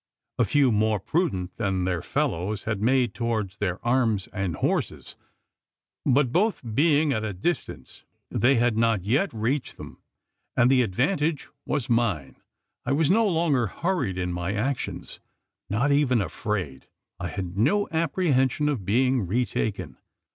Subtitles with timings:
[0.39, 5.15] A few, more prudent than their fellows, had made towards their arms and horses;
[6.07, 9.99] but, both being at a distance, they had not yet reached them;
[10.57, 12.37] and the advantage was mine.
[12.83, 15.19] I was no longer hurried in my actions
[15.69, 16.87] not even afraid.
[17.19, 19.97] I had no apprehension of being retaken.